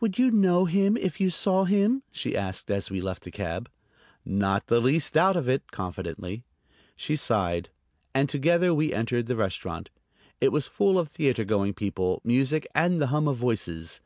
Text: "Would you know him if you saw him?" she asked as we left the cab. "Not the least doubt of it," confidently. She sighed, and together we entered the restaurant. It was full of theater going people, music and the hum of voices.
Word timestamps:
"Would 0.00 0.18
you 0.18 0.30
know 0.30 0.66
him 0.66 0.98
if 0.98 1.18
you 1.18 1.30
saw 1.30 1.64
him?" 1.64 2.02
she 2.12 2.36
asked 2.36 2.70
as 2.70 2.90
we 2.90 3.00
left 3.00 3.22
the 3.22 3.30
cab. 3.30 3.70
"Not 4.22 4.66
the 4.66 4.78
least 4.78 5.14
doubt 5.14 5.34
of 5.34 5.48
it," 5.48 5.70
confidently. 5.72 6.44
She 6.94 7.16
sighed, 7.16 7.70
and 8.14 8.28
together 8.28 8.74
we 8.74 8.92
entered 8.92 9.28
the 9.28 9.36
restaurant. 9.36 9.88
It 10.42 10.52
was 10.52 10.66
full 10.66 10.98
of 10.98 11.08
theater 11.08 11.44
going 11.46 11.72
people, 11.72 12.20
music 12.22 12.68
and 12.74 13.00
the 13.00 13.06
hum 13.06 13.26
of 13.26 13.38
voices. 13.38 14.02